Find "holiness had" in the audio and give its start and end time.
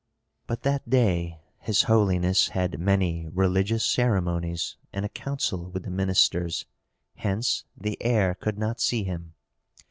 1.83-2.79